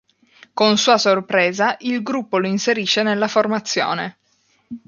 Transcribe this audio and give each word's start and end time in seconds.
Con 0.55 0.77
sua 0.79 0.97
sorpresa, 0.97 1.77
il 1.81 2.01
gruppo 2.01 2.39
lo 2.39 2.47
inserisce 2.47 3.03
nella 3.03 3.27
formazione. 3.27 4.17